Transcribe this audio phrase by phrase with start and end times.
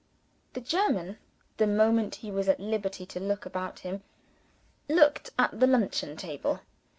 [0.53, 1.19] The German,
[1.57, 4.01] the moment he was at liberty to look about him,
[4.89, 6.61] looked at the luncheon table.